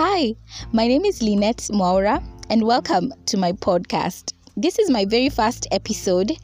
[0.00, 0.36] Hi,
[0.72, 4.32] my name is Lynette Maura, and welcome to my podcast.
[4.56, 6.36] This is my very first episode,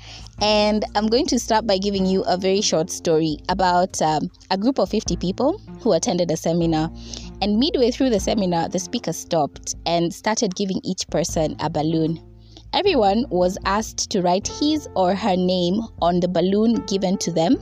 [0.43, 4.59] and I'm going to start by giving you a very short story about um, a
[4.59, 6.91] group of 50 people who attended a seminar.
[7.43, 12.34] And midway through the seminar, the speaker stopped and started giving each person a balloon.
[12.75, 17.57] Everyone was asked to write his or her name on the balloon given to them.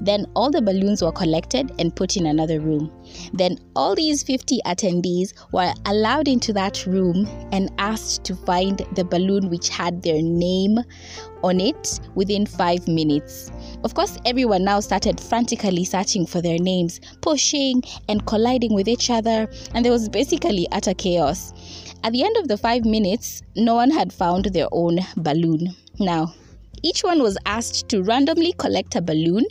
[0.00, 2.90] Then all the balloons were collected and put in another room.
[3.32, 9.04] Then all these 50 attendees were allowed into that room and asked to find the
[9.04, 10.78] balloon which had their name
[11.44, 13.52] on it within five minutes.
[13.84, 19.10] Of course, everyone now started frantically searching for their names, pushing and colliding with each
[19.10, 21.52] other, and there was basically utter chaos.
[22.06, 25.74] At the end of the five minutes, no one had found their own balloon.
[25.98, 26.32] Now,
[26.84, 29.44] each one was asked to randomly collect a balloon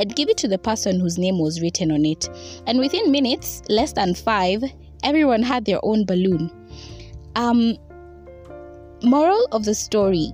[0.00, 2.28] and give it to the person whose name was written on it.
[2.66, 4.60] And within minutes, less than five,
[5.04, 6.50] everyone had their own balloon.
[7.36, 7.76] Um,
[9.04, 10.32] moral of the story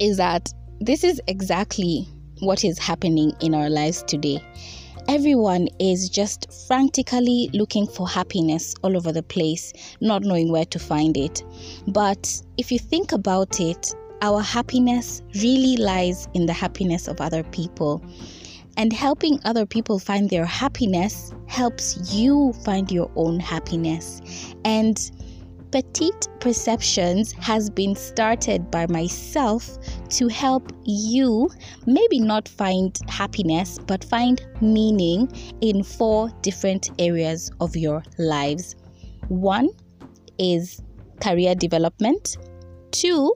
[0.00, 0.50] is that
[0.80, 4.42] this is exactly what is happening in our lives today
[5.10, 10.78] everyone is just frantically looking for happiness all over the place, not knowing where to
[10.78, 11.42] find it.
[11.88, 17.42] But if you think about it, our happiness really lies in the happiness of other
[17.42, 18.00] people.
[18.76, 24.22] And helping other people find their happiness helps you find your own happiness.
[24.64, 25.10] And
[25.72, 31.48] Petite Perceptions has been started by myself to help you
[31.86, 38.74] maybe not find happiness, but find meaning in four different areas of your lives.
[39.28, 39.68] One
[40.38, 40.82] is
[41.20, 42.36] career development,
[42.90, 43.32] two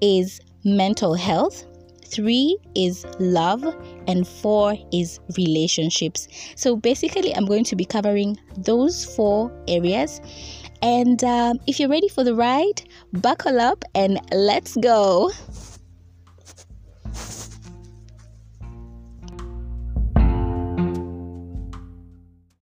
[0.00, 1.66] is mental health,
[2.10, 3.64] three is love,
[4.06, 6.28] and four is relationships.
[6.56, 10.20] So basically, I'm going to be covering those four areas
[10.82, 15.30] and um, if you're ready for the ride, buckle up and let's go.